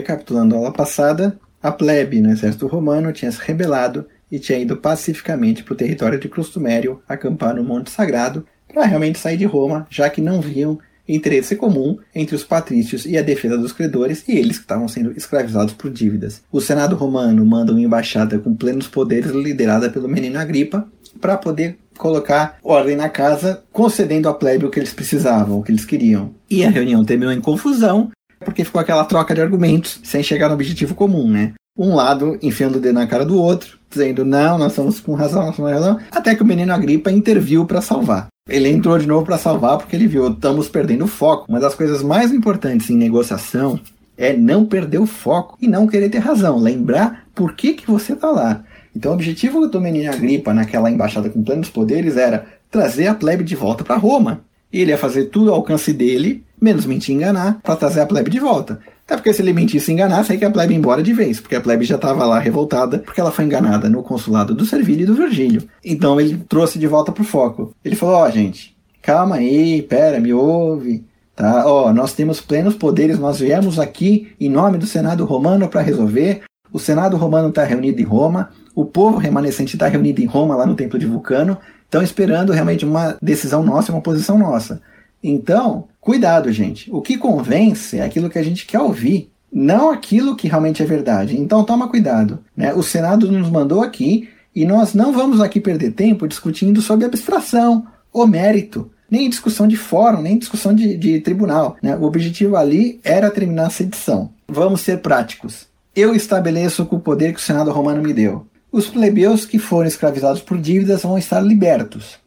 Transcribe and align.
Recapitulando 0.00 0.54
a 0.54 0.58
aula 0.58 0.72
passada, 0.72 1.38
a 1.62 1.70
plebe 1.70 2.22
no 2.22 2.30
exército 2.30 2.66
romano 2.66 3.12
tinha 3.12 3.30
se 3.30 3.38
rebelado 3.38 4.06
e 4.32 4.38
tinha 4.38 4.58
ido 4.58 4.78
pacificamente 4.78 5.62
para 5.62 5.74
o 5.74 5.76
território 5.76 6.18
de 6.18 6.26
Crustumério 6.26 7.02
acampar 7.06 7.54
no 7.54 7.62
Monte 7.62 7.90
Sagrado 7.90 8.46
para 8.66 8.86
realmente 8.86 9.18
sair 9.18 9.36
de 9.36 9.44
Roma, 9.44 9.86
já 9.90 10.08
que 10.08 10.22
não 10.22 10.40
viam 10.40 10.78
interesse 11.06 11.54
comum 11.54 11.98
entre 12.14 12.34
os 12.34 12.42
patrícios 12.42 13.04
e 13.04 13.18
a 13.18 13.22
defesa 13.22 13.58
dos 13.58 13.72
credores 13.72 14.24
e 14.26 14.38
eles 14.38 14.56
que 14.56 14.62
estavam 14.62 14.88
sendo 14.88 15.12
escravizados 15.12 15.74
por 15.74 15.90
dívidas. 15.90 16.40
O 16.50 16.62
Senado 16.62 16.96
romano 16.96 17.44
manda 17.44 17.72
uma 17.72 17.80
embaixada 17.80 18.38
com 18.38 18.54
plenos 18.54 18.88
poderes 18.88 19.32
liderada 19.32 19.90
pelo 19.90 20.08
menino 20.08 20.38
Agripa 20.38 20.88
para 21.20 21.36
poder 21.36 21.76
colocar 21.98 22.56
ordem 22.62 22.96
na 22.96 23.10
casa, 23.10 23.62
concedendo 23.70 24.30
à 24.30 24.32
plebe 24.32 24.64
o 24.64 24.70
que 24.70 24.80
eles 24.80 24.94
precisavam, 24.94 25.58
o 25.58 25.62
que 25.62 25.70
eles 25.70 25.84
queriam. 25.84 26.34
E 26.48 26.64
a 26.64 26.70
reunião 26.70 27.04
terminou 27.04 27.34
em 27.34 27.40
confusão, 27.40 28.10
porque 28.44 28.64
ficou 28.64 28.80
aquela 28.80 29.04
troca 29.04 29.34
de 29.34 29.40
argumentos 29.40 30.00
sem 30.02 30.22
chegar 30.22 30.48
no 30.48 30.54
objetivo 30.54 30.94
comum, 30.94 31.28
né? 31.28 31.52
Um 31.76 31.94
lado 31.94 32.38
enfiando 32.42 32.76
o 32.76 32.80
dedo 32.80 32.94
na 32.94 33.06
cara 33.06 33.24
do 33.24 33.40
outro, 33.40 33.78
dizendo 33.88 34.24
não, 34.24 34.58
nós 34.58 34.72
estamos 34.72 35.00
com 35.00 35.14
razão, 35.14 35.42
nós 35.42 35.50
estamos 35.50 35.70
com 35.70 35.78
razão, 35.78 36.00
até 36.10 36.34
que 36.34 36.42
o 36.42 36.46
menino 36.46 36.72
Agripa 36.72 37.10
interviu 37.10 37.64
para 37.64 37.80
salvar. 37.80 38.26
Ele 38.48 38.68
entrou 38.68 38.98
de 38.98 39.06
novo 39.06 39.24
para 39.24 39.38
salvar 39.38 39.78
porque 39.78 39.94
ele 39.94 40.08
viu, 40.08 40.28
estamos 40.28 40.68
perdendo 40.68 41.06
foco. 41.06 41.46
Uma 41.48 41.60
das 41.60 41.74
coisas 41.74 42.02
mais 42.02 42.32
importantes 42.32 42.90
em 42.90 42.96
negociação 42.96 43.78
é 44.16 44.32
não 44.32 44.66
perder 44.66 44.98
o 44.98 45.06
foco 45.06 45.56
e 45.60 45.68
não 45.68 45.86
querer 45.86 46.10
ter 46.10 46.18
razão, 46.18 46.58
lembrar 46.58 47.26
por 47.34 47.54
que, 47.54 47.74
que 47.74 47.86
você 47.86 48.12
está 48.12 48.30
lá. 48.30 48.64
Então 48.94 49.12
o 49.12 49.14
objetivo 49.14 49.66
do 49.66 49.80
menino 49.80 50.12
Agripa 50.12 50.52
naquela 50.52 50.90
embaixada 50.90 51.30
com 51.30 51.42
plenos 51.42 51.70
poderes 51.70 52.16
era 52.16 52.46
trazer 52.70 53.06
a 53.06 53.14
plebe 53.14 53.44
de 53.44 53.54
volta 53.54 53.84
para 53.84 53.96
Roma. 53.96 54.40
E 54.72 54.80
ele 54.80 54.90
ia 54.90 54.98
fazer 54.98 55.24
tudo 55.26 55.50
ao 55.50 55.56
alcance 55.56 55.92
dele, 55.92 56.44
menos 56.60 56.86
mentir 56.86 57.14
e 57.14 57.16
enganar, 57.16 57.60
para 57.62 57.76
trazer 57.76 58.00
a 58.00 58.06
plebe 58.06 58.30
de 58.30 58.38
volta. 58.38 58.80
Até 59.04 59.16
porque 59.16 59.32
se 59.32 59.42
ele 59.42 59.52
mentisse 59.52 59.90
e 59.90 59.94
enganasse, 59.94 60.30
aí 60.30 60.38
que 60.38 60.44
a 60.44 60.50
plebe 60.50 60.72
ia 60.72 60.78
embora 60.78 61.02
de 61.02 61.12
vez, 61.12 61.40
porque 61.40 61.56
a 61.56 61.60
plebe 61.60 61.84
já 61.84 61.96
estava 61.96 62.24
lá 62.24 62.38
revoltada, 62.38 63.00
porque 63.00 63.20
ela 63.20 63.32
foi 63.32 63.44
enganada 63.44 63.88
no 63.88 64.04
consulado 64.04 64.54
do 64.54 64.64
Servilho 64.64 65.02
e 65.02 65.06
do 65.06 65.16
Virgílio. 65.16 65.68
Então 65.84 66.20
ele 66.20 66.36
trouxe 66.48 66.78
de 66.78 66.86
volta 66.86 67.10
pro 67.10 67.24
foco. 67.24 67.74
Ele 67.84 67.96
falou: 67.96 68.14
Ó, 68.14 68.28
oh, 68.28 68.30
gente, 68.30 68.76
calma 69.02 69.36
aí, 69.36 69.82
pera, 69.82 70.20
me 70.20 70.32
ouve. 70.32 71.04
Tá? 71.34 71.66
Ó, 71.66 71.88
oh, 71.88 71.92
nós 71.92 72.12
temos 72.12 72.40
plenos 72.40 72.76
poderes, 72.76 73.18
nós 73.18 73.40
viemos 73.40 73.80
aqui 73.80 74.32
em 74.38 74.48
nome 74.48 74.78
do 74.78 74.86
Senado 74.86 75.24
Romano 75.24 75.68
para 75.68 75.80
resolver. 75.80 76.42
O 76.72 76.78
Senado 76.78 77.16
Romano 77.16 77.48
está 77.48 77.64
reunido 77.64 78.00
em 78.00 78.04
Roma, 78.04 78.50
o 78.76 78.84
povo 78.84 79.18
remanescente 79.18 79.74
está 79.74 79.88
reunido 79.88 80.22
em 80.22 80.26
Roma, 80.26 80.54
lá 80.54 80.64
no 80.64 80.76
Templo 80.76 81.00
de 81.00 81.06
Vulcano, 81.06 81.58
estão 81.90 82.02
esperando 82.02 82.52
realmente 82.52 82.84
uma 82.84 83.18
decisão 83.20 83.64
nossa, 83.64 83.90
uma 83.90 84.00
posição 84.00 84.38
nossa. 84.38 84.80
Então, 85.22 85.88
cuidado, 86.00 86.50
gente. 86.52 86.88
O 86.90 87.02
que 87.02 87.18
convence 87.18 87.98
é 87.98 88.04
aquilo 88.04 88.30
que 88.30 88.38
a 88.38 88.42
gente 88.44 88.64
quer 88.64 88.78
ouvir, 88.78 89.28
não 89.52 89.90
aquilo 89.90 90.36
que 90.36 90.46
realmente 90.46 90.80
é 90.80 90.86
verdade. 90.86 91.36
Então, 91.36 91.64
toma 91.64 91.88
cuidado. 91.88 92.38
Né? 92.56 92.72
O 92.72 92.82
Senado 92.82 93.30
nos 93.30 93.50
mandou 93.50 93.82
aqui 93.82 94.28
e 94.54 94.64
nós 94.64 94.94
não 94.94 95.12
vamos 95.12 95.40
aqui 95.40 95.60
perder 95.60 95.90
tempo 95.90 96.28
discutindo 96.28 96.80
sobre 96.80 97.04
abstração 97.04 97.84
ou 98.12 98.24
mérito. 98.24 98.88
Nem 99.10 99.28
discussão 99.28 99.66
de 99.66 99.76
fórum, 99.76 100.22
nem 100.22 100.38
discussão 100.38 100.72
de, 100.72 100.96
de 100.96 101.20
tribunal. 101.20 101.76
Né? 101.82 101.96
O 101.96 102.04
objetivo 102.04 102.56
ali 102.56 103.00
era 103.02 103.32
terminar 103.32 103.66
a 103.66 103.70
sedição. 103.70 104.30
Vamos 104.48 104.82
ser 104.82 105.00
práticos. 105.00 105.66
Eu 105.94 106.14
estabeleço 106.14 106.86
com 106.86 106.96
o 106.96 107.00
poder 107.00 107.34
que 107.34 107.40
o 107.40 107.42
Senado 107.42 107.72
romano 107.72 108.00
me 108.00 108.12
deu. 108.12 108.46
Os 108.72 108.86
plebeus 108.86 109.44
que 109.44 109.58
foram 109.58 109.88
escravizados 109.88 110.40
por 110.40 110.58
dívidas 110.58 111.02
vão 111.02 111.18
estar 111.18 111.40
libertos. 111.40 112.18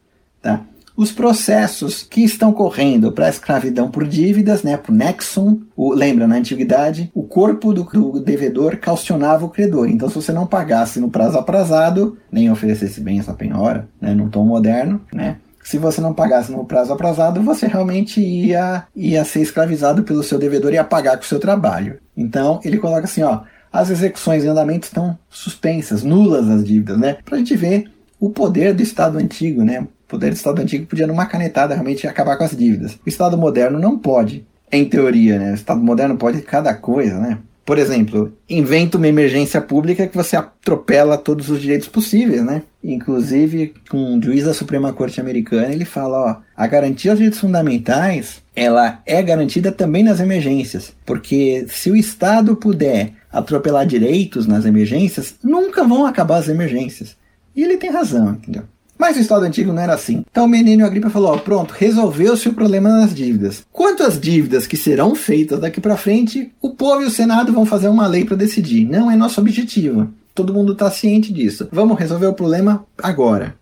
Tá? 0.42 0.64
os 0.96 1.10
processos 1.10 2.02
que 2.02 2.22
estão 2.22 2.52
correndo 2.52 3.10
para 3.10 3.26
a 3.26 3.30
escravidão 3.30 3.90
por 3.90 4.06
dívidas, 4.06 4.62
né, 4.62 4.76
por 4.76 4.94
nexum, 4.94 5.60
o, 5.76 5.92
lembra 5.92 6.26
na 6.26 6.36
antiguidade, 6.36 7.10
o 7.12 7.24
corpo 7.24 7.72
do, 7.72 7.82
do, 7.82 8.20
devedor 8.20 8.76
calcionava 8.76 9.44
o 9.44 9.48
credor. 9.48 9.88
Então, 9.88 10.08
se 10.08 10.14
você 10.14 10.32
não 10.32 10.46
pagasse 10.46 11.00
no 11.00 11.10
prazo 11.10 11.36
aprazado, 11.36 12.16
nem 12.30 12.50
oferecesse 12.50 13.00
bem 13.00 13.18
essa 13.18 13.32
penhora, 13.32 13.88
né, 14.00 14.14
num 14.14 14.28
tom 14.28 14.44
moderno, 14.44 15.00
né, 15.12 15.38
se 15.64 15.78
você 15.78 16.00
não 16.00 16.12
pagasse 16.12 16.52
no 16.52 16.64
prazo 16.64 16.92
aprazado, 16.92 17.42
você 17.42 17.66
realmente 17.66 18.20
ia, 18.20 18.84
ia 18.94 19.24
ser 19.24 19.40
escravizado 19.40 20.02
pelo 20.04 20.22
seu 20.22 20.38
devedor 20.38 20.72
e 20.72 20.74
ia 20.74 20.84
pagar 20.84 21.16
com 21.16 21.22
o 21.22 21.26
seu 21.26 21.40
trabalho. 21.40 21.98
Então, 22.14 22.60
ele 22.62 22.76
coloca 22.76 23.04
assim, 23.04 23.22
ó, 23.22 23.40
as 23.74 23.90
execuções 23.90 24.44
em 24.44 24.48
andamento 24.48 24.86
estão 24.86 25.18
suspensas, 25.28 26.04
nulas 26.04 26.48
as 26.48 26.64
dívidas, 26.64 26.96
né? 26.96 27.18
Para 27.24 27.34
a 27.34 27.38
gente 27.38 27.56
ver 27.56 27.90
o 28.20 28.30
poder 28.30 28.72
do 28.72 28.82
Estado 28.82 29.18
antigo, 29.18 29.64
né? 29.64 29.84
poder 30.06 30.30
do 30.30 30.36
Estado 30.36 30.62
antigo 30.62 30.86
podia, 30.86 31.08
numa 31.08 31.26
canetada, 31.26 31.74
realmente 31.74 32.06
acabar 32.06 32.36
com 32.36 32.44
as 32.44 32.56
dívidas. 32.56 32.94
O 33.04 33.08
Estado 33.08 33.36
moderno 33.36 33.80
não 33.80 33.98
pode, 33.98 34.46
em 34.70 34.88
teoria, 34.88 35.40
né? 35.40 35.50
O 35.50 35.54
Estado 35.54 35.80
moderno 35.80 36.16
pode 36.16 36.40
cada 36.42 36.72
coisa, 36.72 37.18
né? 37.18 37.38
Por 37.64 37.78
exemplo, 37.78 38.36
inventa 38.48 38.98
uma 38.98 39.08
emergência 39.08 39.60
pública 39.60 40.06
que 40.06 40.16
você 40.16 40.36
atropela 40.36 41.16
todos 41.16 41.48
os 41.48 41.60
direitos 41.60 41.88
possíveis, 41.88 42.44
né? 42.44 42.62
Inclusive, 42.82 43.72
um 43.92 44.22
juiz 44.22 44.44
da 44.44 44.52
Suprema 44.52 44.92
Corte 44.92 45.18
Americana, 45.18 45.72
ele 45.72 45.86
fala, 45.86 46.18
ó, 46.18 46.36
a 46.54 46.66
garantia 46.66 47.12
aos 47.12 47.18
direitos 47.18 47.40
fundamentais, 47.40 48.42
ela 48.54 49.00
é 49.06 49.22
garantida 49.22 49.72
também 49.72 50.02
nas 50.02 50.20
emergências, 50.20 50.92
porque 51.06 51.64
se 51.68 51.90
o 51.90 51.96
Estado 51.96 52.54
puder 52.54 53.12
atropelar 53.32 53.86
direitos 53.86 54.46
nas 54.46 54.66
emergências, 54.66 55.36
nunca 55.42 55.82
vão 55.84 56.04
acabar 56.04 56.36
as 56.36 56.48
emergências. 56.48 57.16
E 57.56 57.62
ele 57.62 57.78
tem 57.78 57.90
razão, 57.90 58.32
entendeu? 58.32 58.64
Mas 58.98 59.16
o 59.16 59.20
Estado 59.20 59.44
antigo 59.44 59.72
não 59.72 59.82
era 59.82 59.94
assim. 59.94 60.24
Então 60.30 60.44
o 60.44 60.48
menino 60.48 60.84
Agripa 60.84 61.10
falou: 61.10 61.32
ó, 61.32 61.38
pronto, 61.38 61.74
resolveu-se 61.76 62.48
o 62.48 62.54
problema 62.54 62.90
das 62.90 63.14
dívidas. 63.14 63.64
Quanto 63.72 64.02
às 64.02 64.18
dívidas 64.18 64.66
que 64.66 64.76
serão 64.76 65.14
feitas 65.14 65.60
daqui 65.60 65.80
para 65.80 65.96
frente, 65.96 66.52
o 66.60 66.70
povo 66.70 67.02
e 67.02 67.06
o 67.06 67.10
Senado 67.10 67.52
vão 67.52 67.66
fazer 67.66 67.88
uma 67.88 68.06
lei 68.06 68.24
para 68.24 68.36
decidir. 68.36 68.84
Não 68.84 69.10
é 69.10 69.16
nosso 69.16 69.40
objetivo. 69.40 70.08
Todo 70.34 70.54
mundo 70.54 70.72
está 70.72 70.90
ciente 70.90 71.32
disso. 71.32 71.68
Vamos 71.70 71.98
resolver 71.98 72.26
o 72.26 72.34
problema 72.34 72.84
agora. 72.98 73.54